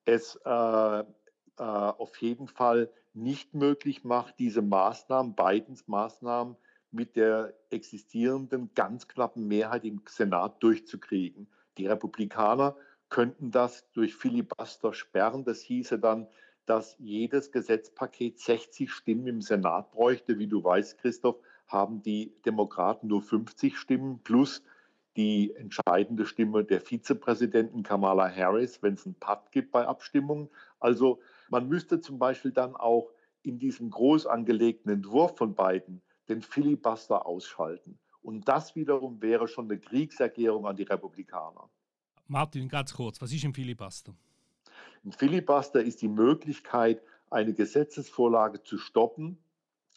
es 0.04 0.38
äh, 0.44 1.00
äh, 1.00 1.04
auf 1.56 2.16
jeden 2.18 2.46
Fall 2.46 2.90
nicht 3.12 3.54
möglich 3.54 4.04
macht, 4.04 4.38
diese 4.38 4.62
Maßnahmen, 4.62 5.34
Bidens 5.34 5.88
Maßnahmen 5.88 6.56
mit 6.92 7.16
der 7.16 7.52
existierenden 7.70 8.70
ganz 8.74 9.08
knappen 9.08 9.48
Mehrheit 9.48 9.84
im 9.84 10.00
Senat 10.08 10.62
durchzukriegen. 10.62 11.48
Die 11.76 11.86
Republikaner 11.86 12.76
könnten 13.08 13.50
das 13.50 13.90
durch 13.92 14.14
Filibuster 14.14 14.94
sperren. 14.94 15.44
Das 15.44 15.60
hieße 15.60 15.98
dann, 15.98 16.28
dass 16.66 16.96
jedes 16.98 17.52
Gesetzpaket 17.52 18.38
60 18.38 18.90
Stimmen 18.90 19.26
im 19.26 19.40
Senat 19.42 19.90
bräuchte. 19.92 20.38
Wie 20.38 20.46
du 20.46 20.62
weißt, 20.62 20.98
Christoph, 20.98 21.36
haben 21.66 22.02
die 22.02 22.34
Demokraten 22.44 23.08
nur 23.08 23.22
50 23.22 23.76
Stimmen 23.76 24.20
plus 24.22 24.62
die 25.16 25.54
entscheidende 25.54 26.26
Stimme 26.26 26.64
der 26.64 26.80
Vizepräsidentin 26.80 27.82
Kamala 27.82 28.28
Harris, 28.28 28.82
wenn 28.82 28.94
es 28.94 29.06
einen 29.06 29.14
Patt 29.14 29.52
gibt 29.52 29.70
bei 29.70 29.86
Abstimmungen. 29.86 30.48
Also 30.80 31.20
man 31.50 31.68
müsste 31.68 32.00
zum 32.00 32.18
Beispiel 32.18 32.50
dann 32.50 32.74
auch 32.74 33.10
in 33.42 33.58
diesem 33.58 33.90
groß 33.90 34.26
angelegten 34.26 34.90
Entwurf 34.90 35.36
von 35.36 35.54
Biden 35.54 36.02
den 36.28 36.42
Filibuster 36.42 37.26
ausschalten. 37.26 37.98
Und 38.22 38.48
das 38.48 38.74
wiederum 38.74 39.20
wäre 39.20 39.46
schon 39.46 39.66
eine 39.70 39.78
Kriegserklärung 39.78 40.66
an 40.66 40.76
die 40.76 40.84
Republikaner. 40.84 41.68
Martin, 42.26 42.68
ganz 42.68 42.94
kurz, 42.94 43.20
was 43.20 43.30
ist 43.32 43.44
ein 43.44 43.52
Filibuster? 43.52 44.14
Ein 45.04 45.12
Filibuster 45.12 45.82
ist 45.82 46.00
die 46.00 46.08
Möglichkeit, 46.08 47.02
eine 47.28 47.52
Gesetzesvorlage 47.52 48.62
zu 48.62 48.78
stoppen, 48.78 49.38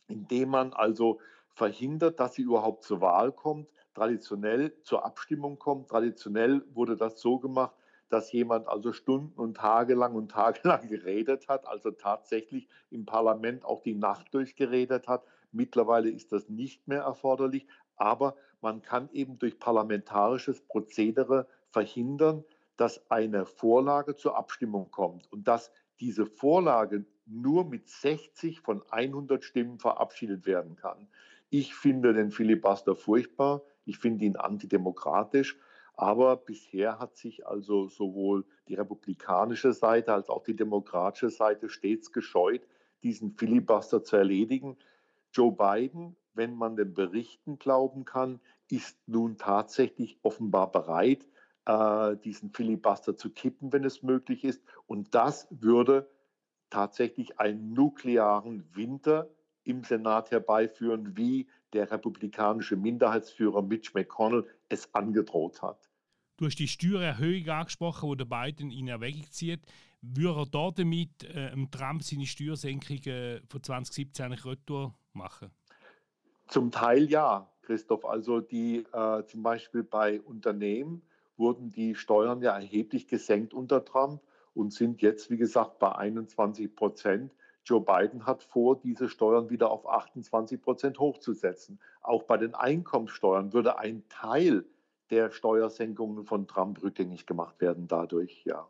indem 0.10 0.50
man 0.50 0.74
also 0.74 1.22
verhindert, 1.48 2.20
dass 2.20 2.34
sie 2.34 2.42
überhaupt 2.42 2.84
zur 2.84 3.00
Wahl 3.00 3.32
kommt, 3.32 3.70
traditionell 3.94 4.74
zur 4.84 5.06
Abstimmung 5.06 5.60
kommt. 5.60 5.90
Traditionell 5.90 6.62
wurde 6.74 6.98
das 6.98 7.22
so 7.22 7.40
gemacht, 7.40 7.74
dass 8.10 8.34
jemand 8.34 8.68
also 8.68 8.92
Stunden 8.92 9.40
und 9.40 9.56
Tage 9.56 9.96
lang 9.96 10.14
und 10.14 10.30
tagelang 10.32 10.88
geredet 10.90 11.48
hat, 11.48 11.66
also 11.68 11.92
tatsächlich 11.92 12.68
im 12.90 13.06
Parlament 13.06 13.64
auch 13.64 13.82
die 13.82 13.96
Nacht 13.96 14.34
durchgeredet 14.34 15.08
hat. 15.08 15.24
Mittlerweile 15.54 16.10
ist 16.10 16.34
das 16.34 16.50
nicht 16.50 16.86
mehr 16.86 17.04
erforderlich, 17.04 17.66
aber 17.96 18.36
man 18.60 18.82
kann 18.82 19.10
eben 19.14 19.40
durch 19.40 19.58
parlamentarisches 19.58 20.60
Prozedere 20.68 21.48
verhindern, 21.70 22.44
dass 22.78 23.10
eine 23.10 23.46
Vorlage 23.46 24.16
zur 24.16 24.38
Abstimmung 24.38 24.92
kommt 24.92 25.32
und 25.32 25.48
dass 25.48 25.72
diese 26.00 26.26
Vorlage 26.26 27.06
nur 27.26 27.66
mit 27.66 27.90
60 27.90 28.62
von 28.62 28.84
100 28.90 29.44
Stimmen 29.44 29.80
verabschiedet 29.80 30.46
werden 30.46 30.76
kann. 30.76 31.08
Ich 31.50 31.76
finde 31.76 32.14
den 32.14 32.32
Filibuster 32.32 32.96
furchtbar, 32.96 33.62
ich 33.86 33.98
finde 33.98 34.26
ihn 34.26 34.36
antidemokratisch, 34.36 35.58
aber 35.94 36.38
bisher 36.38 37.00
hat 37.00 37.18
sich 37.18 37.48
also 37.48 37.88
sowohl 37.88 38.46
die 38.68 38.76
republikanische 38.76 39.74
Seite 39.74 40.14
als 40.14 40.30
auch 40.30 40.44
die 40.44 40.56
demokratische 40.56 41.32
Seite 41.32 41.70
stets 41.70 42.12
gescheut, 42.12 42.62
diesen 43.02 43.32
Filibuster 43.32 44.04
zu 44.04 44.16
erledigen. 44.16 44.78
Joe 45.32 45.52
Biden, 45.52 46.16
wenn 46.34 46.56
man 46.56 46.76
den 46.76 46.94
Berichten 46.94 47.58
glauben 47.58 48.06
kann, 48.06 48.40
ist 48.70 48.98
nun 49.08 49.38
tatsächlich 49.38 50.20
offenbar 50.22 50.72
bereit, 50.72 51.26
diesen 52.24 52.52
Filibuster 52.52 53.18
zu 53.18 53.30
kippen, 53.30 53.74
wenn 53.74 53.84
es 53.84 54.02
möglich 54.02 54.46
ist. 54.46 54.62
Und 54.86 55.14
das 55.14 55.48
würde 55.50 56.10
tatsächlich 56.70 57.40
einen 57.40 57.74
nuklearen 57.74 58.64
Winter 58.74 59.30
im 59.64 59.84
Senat 59.84 60.32
herbeiführen, 60.32 61.18
wie 61.18 61.48
der 61.74 61.92
republikanische 61.92 62.78
Minderheitsführer 62.78 63.62
Mitch 63.62 63.92
McConnell 63.94 64.46
es 64.70 64.94
angedroht 64.94 65.62
hat. 65.62 65.90
Du 66.38 66.46
hast 66.46 66.58
die 66.58 66.68
Steuererhöhung 66.68 67.50
angesprochen, 67.50 68.12
die 68.12 68.18
der 68.18 68.26
Biden 68.26 68.72
in 68.72 68.88
Erwägung 68.88 69.30
zieht. 69.32 69.62
Würde 70.02 70.42
er 70.42 70.46
da 70.46 70.72
damit 70.72 71.24
äh, 71.24 71.52
Trump 71.72 72.04
seine 72.04 72.26
Steuersenkungen 72.26 73.42
von 73.50 73.64
2017 73.64 74.26
eigentlich 74.26 74.46
retour 74.46 74.96
machen? 75.14 75.50
Zum 76.48 76.72
Teil 76.72 77.10
ja, 77.10 77.52
Christoph. 77.64 78.06
Also 78.06 78.40
die 78.40 78.86
äh, 78.94 79.26
zum 79.26 79.44
Beispiel 79.44 79.84
bei 79.84 80.22
Unternehmen 80.22 81.02
wurden 81.38 81.72
die 81.72 81.96
Steuern 81.96 82.42
ja 82.42 82.56
erheblich 82.56 83.08
gesenkt 83.08 83.54
unter 83.54 83.84
Trump 83.86 84.22
und 84.54 84.74
sind 84.74 85.02
jetzt, 85.02 85.30
wie 85.30 85.38
gesagt, 85.38 85.80
bei 85.80 85.94
21 85.96 86.76
Prozent. 86.76 87.34
Joe 87.64 87.82
Biden 87.82 88.26
hat 88.26 88.44
vor, 88.44 88.80
diese 88.80 89.10
Steuern 89.10 89.50
wieder 89.50 89.70
auf 89.72 89.88
28 89.88 90.62
Prozent 90.62 91.00
hochzusetzen. 91.00 91.80
Auch 92.02 92.24
bei 92.24 92.38
den 92.38 92.56
Einkommenssteuern 92.56 93.54
würde 93.54 93.78
ein 93.78 94.04
Teil 94.10 94.66
der 95.10 95.32
Steuersenkungen 95.32 96.26
von 96.26 96.48
Trump 96.48 96.82
rückgängig 96.82 97.26
gemacht 97.26 97.60
werden 97.62 97.88
dadurch, 97.88 98.44
ja. 98.46 98.68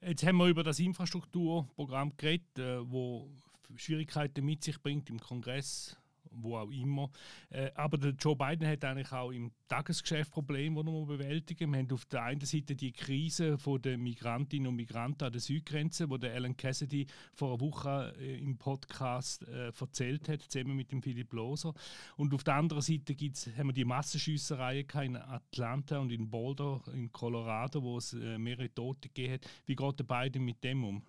Jetzt 0.00 0.24
haben 0.24 0.36
wir 0.36 0.46
über 0.46 0.62
das 0.62 0.78
Infrastrukturprogramm 0.78 2.16
geredet, 2.16 2.58
äh, 2.58 2.90
wo 2.90 3.28
Schwierigkeiten 3.76 4.44
mit 4.44 4.62
sich 4.62 4.80
bringt 4.80 5.10
im 5.10 5.18
Kongress 5.18 5.96
wo 6.42 6.56
auch 6.56 6.70
immer. 6.70 7.10
Äh, 7.50 7.70
aber 7.74 7.98
der 7.98 8.12
Joe 8.12 8.36
Biden 8.36 8.66
hat 8.66 8.84
eigentlich 8.84 9.12
auch 9.12 9.30
im 9.30 9.50
Tagesgeschäft 9.68 10.30
Probleme, 10.30 10.82
die 10.82 10.90
er 10.90 11.06
bewältigen 11.06 11.72
Wir 11.72 11.80
haben 11.80 11.92
auf 11.92 12.04
der 12.06 12.22
einen 12.24 12.40
Seite 12.40 12.74
die 12.74 12.92
Krise 12.92 13.58
der 13.84 13.98
Migrantinnen 13.98 14.68
und 14.68 14.76
Migranten 14.76 15.24
an 15.24 15.32
der 15.32 15.40
Südgrenze, 15.40 16.08
wo 16.08 16.16
der 16.16 16.34
Alan 16.34 16.56
Cassidy 16.56 17.06
vor 17.34 17.50
einer 17.50 17.60
Woche 17.60 18.14
äh, 18.20 18.38
im 18.38 18.56
Podcast 18.56 19.46
äh, 19.46 19.72
erzählt 19.78 20.28
hat, 20.28 20.42
zusammen 20.42 20.76
mit 20.76 20.92
dem 20.92 21.02
Philipp 21.02 21.32
Loser. 21.32 21.74
Und 22.16 22.34
auf 22.34 22.44
der 22.44 22.54
anderen 22.54 22.82
Seite 22.82 23.14
gibt's, 23.14 23.48
haben 23.56 23.68
wir 23.68 23.74
die 23.74 23.84
Massenschüsserei 23.84 24.86
in 25.02 25.16
Atlanta 25.16 25.98
und 25.98 26.10
in 26.12 26.30
Boulder 26.30 26.80
in 26.94 27.12
Colorado, 27.12 27.82
wo 27.82 27.98
es 27.98 28.12
äh, 28.14 28.38
mehrere 28.38 28.72
Tote 28.72 29.08
gegeben 29.08 29.34
hat. 29.34 29.50
Wie 29.66 29.76
geht 29.76 29.98
der 29.98 30.04
Biden 30.04 30.44
mit 30.44 30.62
dem 30.64 30.84
um? 30.84 31.02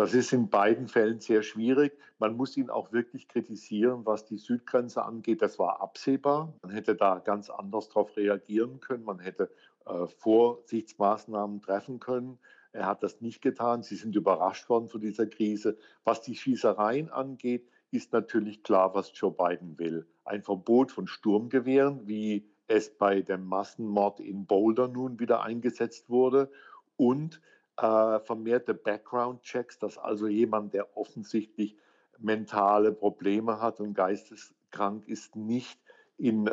Das 0.00 0.14
ist 0.14 0.32
in 0.32 0.48
beiden 0.48 0.88
Fällen 0.88 1.20
sehr 1.20 1.42
schwierig. 1.42 1.92
Man 2.18 2.34
muss 2.34 2.56
ihn 2.56 2.70
auch 2.70 2.90
wirklich 2.90 3.28
kritisieren, 3.28 4.06
was 4.06 4.24
die 4.24 4.38
Südgrenze 4.38 5.04
angeht. 5.04 5.42
Das 5.42 5.58
war 5.58 5.82
absehbar. 5.82 6.54
Man 6.62 6.72
hätte 6.72 6.94
da 6.94 7.18
ganz 7.18 7.50
anders 7.50 7.90
darauf 7.90 8.16
reagieren 8.16 8.80
können. 8.80 9.04
Man 9.04 9.18
hätte 9.18 9.50
äh, 9.84 10.06
Vorsichtsmaßnahmen 10.06 11.60
treffen 11.60 12.00
können. 12.00 12.38
Er 12.72 12.86
hat 12.86 13.02
das 13.02 13.20
nicht 13.20 13.42
getan. 13.42 13.82
Sie 13.82 13.96
sind 13.96 14.16
überrascht 14.16 14.70
worden 14.70 14.88
von 14.88 15.02
dieser 15.02 15.26
Krise. 15.26 15.76
Was 16.02 16.22
die 16.22 16.34
Schießereien 16.34 17.10
angeht, 17.10 17.68
ist 17.90 18.14
natürlich 18.14 18.62
klar, 18.62 18.94
was 18.94 19.12
Joe 19.14 19.32
Biden 19.32 19.78
will. 19.78 20.06
Ein 20.24 20.42
Verbot 20.42 20.92
von 20.92 21.08
Sturmgewehren, 21.08 22.08
wie 22.08 22.48
es 22.68 22.88
bei 22.88 23.20
dem 23.20 23.44
Massenmord 23.44 24.20
in 24.20 24.46
Boulder 24.46 24.88
nun 24.88 25.20
wieder 25.20 25.42
eingesetzt 25.42 26.08
wurde. 26.08 26.50
Und 26.96 27.42
äh, 27.80 28.20
vermehrte 28.20 28.74
Background-Checks, 28.74 29.78
dass 29.78 29.96
also 29.98 30.26
jemand, 30.26 30.74
der 30.74 30.96
offensichtlich 30.96 31.76
mentale 32.18 32.92
Probleme 32.92 33.60
hat 33.60 33.80
und 33.80 33.94
geisteskrank 33.94 35.08
ist, 35.08 35.36
nicht 35.36 35.80
in 36.18 36.46
äh, 36.46 36.52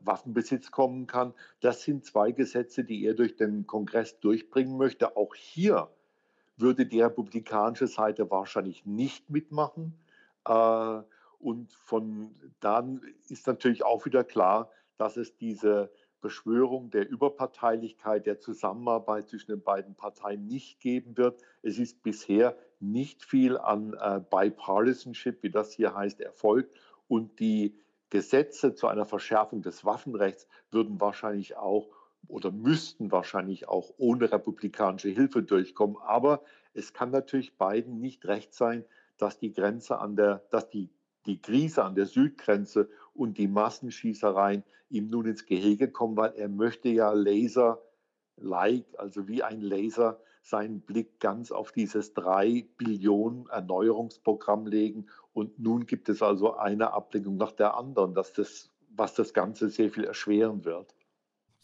Waffenbesitz 0.00 0.72
kommen 0.72 1.06
kann. 1.06 1.32
Das 1.60 1.82
sind 1.82 2.04
zwei 2.04 2.32
Gesetze, 2.32 2.82
die 2.82 3.04
er 3.04 3.14
durch 3.14 3.36
den 3.36 3.66
Kongress 3.66 4.18
durchbringen 4.18 4.76
möchte. 4.76 5.16
Auch 5.16 5.36
hier 5.36 5.88
würde 6.56 6.84
die 6.84 7.00
republikanische 7.00 7.86
Seite 7.86 8.28
wahrscheinlich 8.28 8.84
nicht 8.84 9.30
mitmachen. 9.30 9.94
Äh, 10.44 11.02
und 11.38 11.72
von 11.72 12.34
dann 12.58 13.00
ist 13.28 13.46
natürlich 13.46 13.84
auch 13.84 14.04
wieder 14.04 14.24
klar, 14.24 14.70
dass 14.96 15.16
es 15.16 15.36
diese 15.36 15.92
Beschwörung 16.20 16.90
der 16.90 17.08
Überparteilichkeit, 17.08 18.26
der 18.26 18.40
Zusammenarbeit 18.40 19.28
zwischen 19.28 19.52
den 19.52 19.62
beiden 19.62 19.94
Parteien 19.94 20.46
nicht 20.46 20.80
geben 20.80 21.16
wird. 21.16 21.40
Es 21.62 21.78
ist 21.78 22.02
bisher 22.02 22.56
nicht 22.80 23.24
viel 23.24 23.56
an 23.56 23.94
äh, 23.94 24.20
Bipartisanship, 24.20 25.42
wie 25.42 25.50
das 25.50 25.72
hier 25.72 25.94
heißt, 25.94 26.20
erfolgt. 26.20 26.74
Und 27.06 27.38
die 27.40 27.76
Gesetze 28.10 28.74
zu 28.74 28.86
einer 28.86 29.04
Verschärfung 29.04 29.62
des 29.62 29.84
Waffenrechts 29.84 30.48
würden 30.70 31.00
wahrscheinlich 31.00 31.56
auch 31.56 31.88
oder 32.26 32.50
müssten 32.50 33.12
wahrscheinlich 33.12 33.68
auch 33.68 33.92
ohne 33.96 34.30
republikanische 34.30 35.08
Hilfe 35.08 35.42
durchkommen. 35.42 35.96
Aber 35.98 36.42
es 36.74 36.92
kann 36.92 37.10
natürlich 37.10 37.56
beiden 37.56 38.00
nicht 38.00 38.26
recht 38.26 38.52
sein, 38.52 38.84
dass 39.18 39.38
die 39.38 39.52
Grenze 39.52 39.98
an 39.98 40.16
der, 40.16 40.42
dass 40.50 40.68
die 40.68 40.90
die 41.28 41.40
Krise 41.40 41.84
an 41.84 41.94
der 41.94 42.06
Südgrenze 42.06 42.88
und 43.18 43.36
die 43.36 43.48
Massenschießereien 43.48 44.62
ihm 44.90 45.10
nun 45.10 45.26
ins 45.26 45.44
Gehege 45.44 45.90
kommen, 45.90 46.16
weil 46.16 46.32
er 46.36 46.48
möchte 46.48 46.88
ja 46.88 47.12
Laser-like, 47.12 48.86
also 48.96 49.26
wie 49.28 49.42
ein 49.42 49.60
Laser, 49.60 50.20
seinen 50.40 50.80
Blick 50.80 51.20
ganz 51.20 51.50
auf 51.52 51.72
dieses 51.72 52.14
3 52.14 52.66
Billionen 52.78 53.48
Erneuerungsprogramm 53.48 54.66
legen. 54.66 55.08
Und 55.34 55.58
nun 55.58 55.84
gibt 55.86 56.08
es 56.08 56.22
also 56.22 56.54
eine 56.54 56.92
Ablenkung 56.92 57.36
nach 57.36 57.52
der 57.52 57.76
anderen, 57.76 58.14
dass 58.14 58.32
das, 58.32 58.70
was 58.94 59.14
das 59.14 59.34
Ganze 59.34 59.68
sehr 59.68 59.90
viel 59.90 60.04
erschweren 60.04 60.64
wird. 60.64 60.94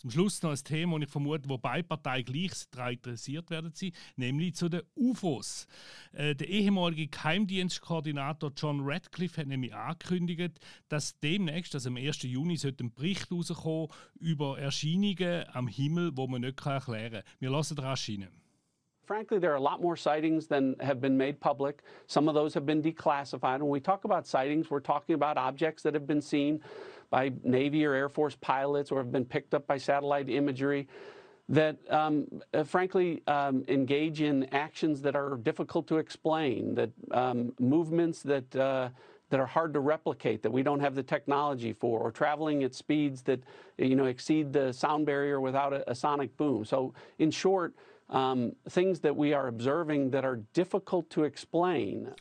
Zum 0.05 0.11
Schluss 0.11 0.43
noch 0.43 0.51
ein 0.51 0.63
Thema, 0.63 0.97
und 0.97 1.03
ich 1.03 1.09
vermute, 1.09 1.49
wo 1.49 1.57
beide 1.57 1.83
Parteien 1.83 2.27
gleich 2.27 2.51
daran 2.71 2.93
interessiert 2.93 3.49
werden 3.49 3.71
sie, 3.73 3.95
nämlich 4.17 4.55
zu 4.55 4.69
den 4.69 4.83
UFOs. 4.95 5.67
Äh, 6.13 6.35
der 6.35 6.47
ehemalige 6.47 7.07
Geheimdienstkoordinator 7.07 8.53
John 8.55 8.83
Radcliffe 8.83 9.41
hat 9.41 9.47
nämlich 9.47 9.75
angekündigt, 9.75 10.61
dass 10.91 11.19
demnächst, 11.21 11.75
also 11.75 11.89
am 11.89 11.97
1. 11.97 12.23
Juni, 12.25 12.59
ein 12.63 12.93
Bericht 12.95 13.33
rauskommen 13.33 13.89
über 14.21 14.59
Erscheinungen 14.59 15.47
am 15.55 15.69
Himmel, 15.69 16.15
wo 16.15 16.27
man 16.27 16.43
nicht 16.43 16.67
erklären 16.67 17.13
kann. 17.13 17.23
Wir 17.39 17.49
lassen 17.49 17.79
rasch 17.79 18.11
rein. 18.11 18.29
Frankly, 19.05 19.39
there 19.39 19.53
are 19.53 19.57
a 19.57 19.61
lot 19.61 19.83
more 19.83 19.97
sightings 19.97 20.47
than 20.47 20.77
have 20.81 21.01
been 21.01 21.17
made 21.17 21.39
public. 21.41 21.83
Some 22.07 22.29
of 22.29 22.35
those 22.35 22.55
have 22.55 22.65
been 22.65 22.83
declassified. 22.83 23.61
When 23.61 23.69
we 23.69 23.81
talk 23.81 24.05
about 24.05 24.27
sightings, 24.27 24.71
we're 24.71 24.81
talking 24.81 25.15
about 25.15 25.37
objects 25.37 25.83
that 25.83 25.95
have 25.95 26.07
been 26.07 26.23
seen 26.23 26.61
by 27.11 27.33
Navy 27.43 27.85
or 27.85 27.93
Air 27.93 28.09
Force 28.09 28.37
pilots 28.41 28.91
or 28.91 28.99
have 28.99 29.13
been 29.13 29.27
picked 29.27 29.53
up 29.55 29.67
by 29.67 29.77
satellite 29.77 30.31
imagery 30.31 30.89
that 31.51 31.77
um, 31.91 32.27
uh, 32.55 32.65
frankly 32.65 33.23
um, 33.27 33.65
engage 33.69 34.23
in 34.23 34.45
actions 34.55 35.03
that 35.03 35.15
are 35.15 35.37
difficult 35.37 35.87
to 35.89 35.99
explain, 35.99 36.75
that 36.75 36.91
um, 37.11 37.53
movements 37.59 38.23
that 38.23 38.57
uh, 38.57 38.89
that 39.31 39.41
are 39.41 39.47
hard 39.47 39.75
to 39.75 39.81
replicate, 39.81 40.43
that 40.43 40.51
we 40.51 40.63
don't 40.63 40.81
have 40.81 40.95
the 40.95 41.03
technology 41.03 41.73
for, 41.73 41.99
or 41.99 42.11
traveling 42.11 42.63
at 42.63 42.75
speeds 42.75 43.23
that 43.23 43.43
you 43.79 43.97
know 43.97 44.07
exceed 44.07 44.53
the 44.53 44.73
sound 44.73 45.05
barrier 45.05 45.41
without 45.41 45.73
a, 45.73 45.91
a 45.91 45.95
sonic 45.95 46.35
boom. 46.37 46.65
So, 46.65 46.95
in 47.19 47.31
short, 47.31 47.75
um, 48.09 48.53
things 48.69 49.01
that 49.01 49.17
we 49.17 49.35
are 49.35 49.49
observing 49.49 50.11
that 50.11 50.25
are 50.25 50.41
difficult 50.53 51.11
to 51.11 51.25
explain. 51.25 52.15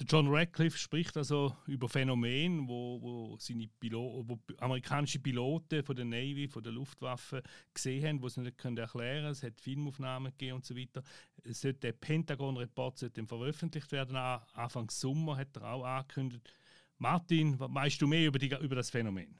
Der 0.00 0.06
John 0.06 0.26
Radcliffe 0.28 0.76
spricht 0.76 1.16
also 1.16 1.54
über 1.68 1.88
Phänomene, 1.88 2.66
wo, 2.66 3.00
wo, 3.00 3.36
seine 3.38 3.68
Pilo 3.78 4.24
wo 4.26 4.40
amerikanische 4.58 5.20
Piloten 5.20 5.84
von 5.84 5.94
der 5.94 6.04
Navy, 6.04 6.48
von 6.48 6.64
der 6.64 6.72
Luftwaffe 6.72 7.44
gesehen 7.72 8.04
haben, 8.04 8.20
die 8.20 8.28
sie 8.28 8.40
nicht 8.40 8.58
können 8.58 8.76
erklären 8.76 9.20
können. 9.20 9.30
Es 9.30 9.44
hat 9.44 9.60
Filmaufnahmen 9.60 10.32
gegeben 10.32 10.56
und 10.56 10.64
so 10.64 10.76
weiter. 10.76 11.04
Es 11.44 11.60
sollte 11.60 11.78
der 11.78 11.92
Pentagon-Report 11.92 13.08
veröffentlicht 13.28 13.92
werden. 13.92 14.16
Anfang 14.16 14.90
Sommer 14.90 15.36
hat 15.36 15.56
er 15.56 15.72
auch 15.72 15.84
angekündigt. 15.84 16.52
Martin, 16.98 17.56
weißt 17.60 18.02
du 18.02 18.08
mehr 18.08 18.26
über, 18.26 18.40
die, 18.40 18.48
über 18.48 18.74
das 18.74 18.90
Phänomen? 18.90 19.38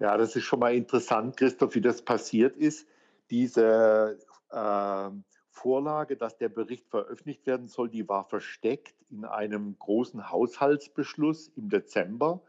Ja, 0.00 0.16
das 0.16 0.34
ist 0.34 0.44
schon 0.44 0.58
mal 0.58 0.74
interessant, 0.74 1.36
Christoph, 1.36 1.76
wie 1.76 1.80
das 1.80 2.02
passiert 2.02 2.56
ist. 2.56 2.88
Diese 3.30 4.18
äh, 4.50 5.10
Vorlage, 5.50 6.16
dass 6.16 6.38
der 6.38 6.48
Bericht 6.48 6.88
veröffentlicht 6.88 7.46
werden 7.46 7.66
soll, 7.66 7.88
die 7.88 8.08
war 8.08 8.24
versteckt 8.24 8.94
in 9.10 9.24
einem 9.24 9.76
großen 9.78 10.30
Haushaltsbeschluss 10.30 11.48
im 11.56 11.68
Dezember 11.68 12.42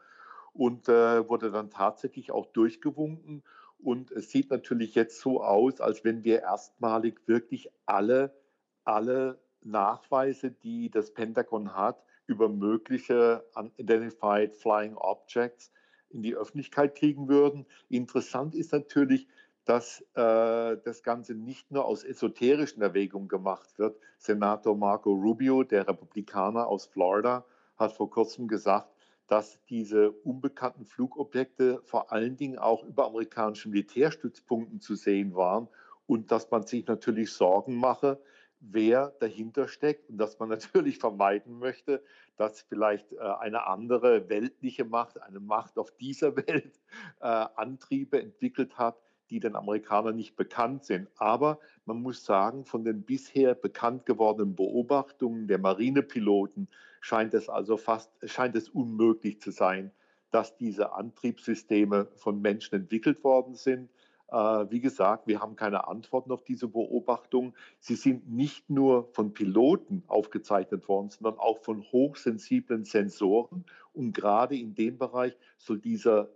und 0.53 0.89
äh, 0.89 1.27
wurde 1.27 1.51
dann 1.51 1.71
tatsächlich 1.71 2.31
auch 2.31 2.45
durchgewunken. 2.47 3.43
Und 3.81 4.11
es 4.11 4.29
sieht 4.29 4.51
natürlich 4.51 4.93
jetzt 4.93 5.19
so 5.21 5.41
aus, 5.41 5.79
als 5.79 6.03
wenn 6.03 6.23
wir 6.23 6.41
erstmalig 6.41 7.21
wirklich 7.27 7.71
alle, 7.85 8.35
alle 8.83 9.39
Nachweise, 9.61 10.51
die 10.51 10.89
das 10.89 11.13
Pentagon 11.13 11.75
hat, 11.75 12.03
über 12.27 12.49
mögliche 12.49 13.43
Unidentified 13.55 14.55
Flying 14.55 14.95
Objects 14.95 15.71
in 16.09 16.21
die 16.21 16.35
Öffentlichkeit 16.35 16.95
kriegen 16.95 17.27
würden. 17.27 17.65
Interessant 17.87 18.53
ist 18.53 18.71
natürlich, 18.71 19.27
dass 19.69 20.01
äh, 20.15 20.77
das 20.83 21.03
Ganze 21.03 21.35
nicht 21.35 21.69
nur 21.69 21.85
aus 21.85 22.03
esoterischen 22.03 22.81
Erwägungen 22.81 23.27
gemacht 23.27 23.77
wird. 23.77 23.99
Senator 24.17 24.75
Marco 24.75 25.11
Rubio, 25.11 25.61
der 25.61 25.87
Republikaner 25.87 26.65
aus 26.65 26.87
Florida, 26.87 27.45
hat 27.77 27.91
vor 27.91 28.09
kurzem 28.09 28.47
gesagt, 28.47 28.89
dass 29.27 29.63
diese 29.69 30.09
unbekannten 30.09 30.85
Flugobjekte 30.85 31.83
vor 31.83 32.11
allen 32.11 32.35
Dingen 32.35 32.57
auch 32.57 32.83
über 32.83 33.05
amerikanischen 33.05 33.69
Militärstützpunkten 33.69 34.79
zu 34.79 34.95
sehen 34.95 35.35
waren 35.35 35.67
und 36.07 36.31
dass 36.31 36.49
man 36.49 36.65
sich 36.65 36.87
natürlich 36.87 37.31
Sorgen 37.31 37.75
mache, 37.75 38.19
wer 38.59 39.13
dahinter 39.19 39.67
steckt 39.67 40.09
und 40.09 40.17
dass 40.17 40.39
man 40.39 40.49
natürlich 40.49 40.97
vermeiden 40.97 41.59
möchte, 41.59 42.03
dass 42.37 42.61
vielleicht 42.61 43.13
äh, 43.13 43.19
eine 43.19 43.67
andere 43.67 44.29
weltliche 44.29 44.83
Macht, 44.83 45.21
eine 45.21 45.39
Macht 45.39 45.77
auf 45.77 45.91
dieser 45.91 46.35
Welt 46.47 46.79
äh, 47.19 47.27
Antriebe 47.27 48.19
entwickelt 48.19 48.79
hat, 48.79 48.97
die 49.29 49.39
den 49.39 49.55
Amerikanern 49.55 50.15
nicht 50.15 50.35
bekannt 50.35 50.85
sind. 50.85 51.07
Aber 51.17 51.59
man 51.85 52.01
muss 52.01 52.25
sagen, 52.25 52.65
von 52.65 52.83
den 52.83 53.03
bisher 53.03 53.55
bekannt 53.55 54.05
gewordenen 54.05 54.55
Beobachtungen 54.55 55.47
der 55.47 55.59
Marinepiloten 55.59 56.67
scheint 57.01 57.33
es 57.33 57.49
also 57.49 57.77
fast, 57.77 58.11
scheint 58.23 58.55
es 58.55 58.69
unmöglich 58.69 59.39
zu 59.41 59.51
sein, 59.51 59.91
dass 60.31 60.57
diese 60.57 60.93
Antriebssysteme 60.93 62.07
von 62.15 62.41
Menschen 62.41 62.75
entwickelt 62.75 63.23
worden 63.23 63.55
sind. 63.55 63.89
Äh, 64.31 64.35
wie 64.69 64.79
gesagt, 64.79 65.27
wir 65.27 65.39
haben 65.39 65.55
keine 65.55 65.87
Antworten 65.87 66.31
auf 66.31 66.43
diese 66.43 66.67
Beobachtungen. 66.67 67.53
Sie 67.79 67.95
sind 67.95 68.29
nicht 68.29 68.69
nur 68.69 69.09
von 69.13 69.33
Piloten 69.33 70.03
aufgezeichnet 70.07 70.87
worden, 70.87 71.09
sondern 71.09 71.39
auch 71.39 71.59
von 71.59 71.83
hochsensiblen 71.91 72.83
Sensoren. 72.85 73.65
Und 73.93 74.13
gerade 74.13 74.55
in 74.55 74.75
dem 74.75 74.97
Bereich 74.97 75.35
soll 75.57 75.79
dieser 75.79 76.29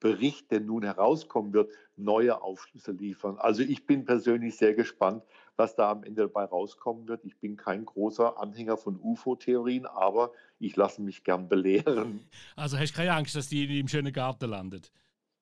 Bericht, 0.00 0.50
der 0.50 0.60
nun 0.60 0.82
herauskommen 0.82 1.52
wird, 1.52 1.72
neue 1.96 2.42
Aufschlüsse 2.42 2.92
liefern. 2.92 3.38
Also 3.38 3.62
ich 3.62 3.86
bin 3.86 4.04
persönlich 4.04 4.56
sehr 4.56 4.74
gespannt, 4.74 5.22
was 5.56 5.74
da 5.74 5.90
am 5.90 6.04
Ende 6.04 6.22
dabei 6.22 6.44
rauskommen 6.44 7.08
wird. 7.08 7.24
Ich 7.24 7.38
bin 7.38 7.56
kein 7.56 7.84
großer 7.84 8.38
Anhänger 8.38 8.76
von 8.76 9.00
UFO-Theorien, 9.00 9.86
aber 9.86 10.32
ich 10.58 10.76
lasse 10.76 11.02
mich 11.02 11.24
gern 11.24 11.48
belehren. 11.48 12.20
Also 12.56 12.78
hast 12.78 12.92
du 12.92 12.96
keine 12.96 13.14
Angst, 13.14 13.34
dass 13.34 13.48
die 13.48 13.78
im 13.78 13.88
schönen 13.88 14.12
Garten 14.12 14.50
landet? 14.50 14.92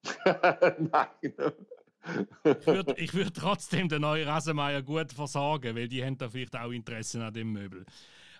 Nein. 0.24 1.34
ich 2.44 2.66
würde 2.66 3.12
würd 3.12 3.36
trotzdem 3.36 3.88
den 3.88 4.02
neuen 4.02 4.28
Rasenmeier 4.28 4.82
gut 4.82 5.12
versorgen, 5.12 5.74
weil 5.74 5.88
die 5.88 6.04
haben 6.04 6.18
da 6.18 6.28
vielleicht 6.28 6.56
auch 6.56 6.70
Interesse 6.70 7.24
an 7.24 7.32
dem 7.32 7.52
Möbel. 7.52 7.84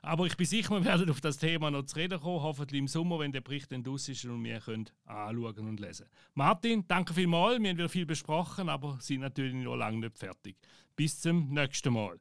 Aber 0.05 0.27
ich 0.27 0.37
bin 0.37 0.47
sicher, 0.47 0.71
wir 0.71 0.85
werden 0.85 1.09
auf 1.11 1.21
das 1.21 1.38
Thema 1.38 1.71
noch 1.71 1.85
zu 1.85 1.97
reden 1.97 2.21
kommen, 2.21 2.43
hoffentlich 2.43 2.79
im 2.79 2.88
Sommer, 2.88 3.19
wenn 3.21 3.33
der 3.33 3.40
Bericht 3.40 3.73
dann 3.73 3.87
aus 3.88 4.09
ist 4.09 4.25
und 4.27 4.45
wir 4.45 4.61
können 4.61 4.90
anschauen 5.07 5.67
und 5.67 5.81
lesen. 5.81 6.07
Martin, 6.35 6.87
danke 6.87 7.14
vielmals. 7.14 7.61
Wir 7.61 7.71
haben 7.71 7.79
wieder 7.79 7.88
viel 7.88 8.07
besprochen, 8.07 8.69
aber 8.69 8.99
sind 9.01 9.21
natürlich 9.21 9.55
noch 9.55 9.77
lange 9.77 9.99
nicht 9.99 10.19
fertig. 10.19 10.57
Bis 10.95 11.21
zum 11.21 11.49
nächsten 11.49 11.93
Mal. 11.93 12.21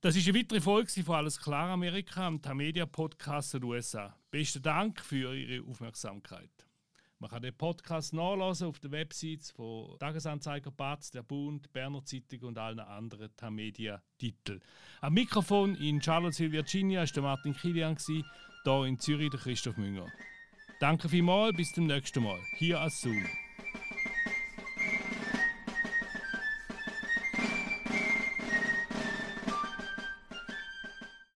Das 0.00 0.16
ist 0.16 0.26
eine 0.26 0.38
weitere 0.38 0.60
Folge 0.60 1.04
von 1.04 1.14
Alles 1.14 1.38
klar 1.38 1.68
Amerika 1.70 2.26
am 2.26 2.40
Tamedia 2.40 2.86
Podcast 2.86 3.54
der 3.54 3.62
USA. 3.62 4.16
Besten 4.30 4.62
Dank 4.62 5.00
für 5.00 5.34
Ihre 5.34 5.64
Aufmerksamkeit. 5.64 6.50
Man 7.22 7.30
kann 7.30 7.42
den 7.42 7.54
Podcast 7.54 8.14
nachlesen 8.14 8.66
auf 8.66 8.80
der 8.80 8.90
Website 8.90 9.44
von 9.54 9.96
Tagesanzeiger 10.00 10.72
Batz, 10.72 11.12
der 11.12 11.22
Bund, 11.22 11.72
Berner 11.72 12.04
Zeitung 12.04 12.48
und 12.48 12.58
allen 12.58 12.80
anderen 12.80 13.30
Tamedia-Titeln. 13.36 14.60
Am 15.00 15.14
Mikrofon 15.14 15.76
in 15.76 16.02
Charlottesville, 16.02 16.50
Virginia, 16.50 17.02
war 17.02 17.06
der 17.06 17.22
Martin 17.22 17.54
Kilian, 17.54 17.96
hier 18.64 18.84
in 18.88 18.98
Zürich 18.98 19.30
der 19.30 19.38
Christoph 19.38 19.76
Münger. 19.76 20.08
Danke 20.80 21.08
vielmals, 21.08 21.56
bis 21.56 21.72
zum 21.72 21.86
nächsten 21.86 22.24
Mal. 22.24 22.40
Hier 22.58 22.80
als 22.80 23.00
Zoom. 23.00 23.24